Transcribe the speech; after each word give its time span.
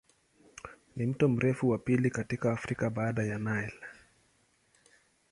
Ni 0.95 1.05
mto 1.05 1.27
mrefu 1.29 1.69
wa 1.69 1.77
pili 1.77 2.09
katika 2.09 2.51
Afrika 2.51 2.89
baada 2.89 3.23
ya 3.23 3.39
Nile. 3.39 3.79